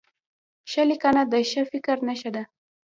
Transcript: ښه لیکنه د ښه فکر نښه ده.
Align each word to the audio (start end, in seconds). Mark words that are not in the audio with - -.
ښه 0.71 0.83
لیکنه 0.89 1.21
د 1.31 1.33
ښه 1.49 1.61
فکر 1.71 1.97
نښه 2.07 2.29
ده. 2.35 2.43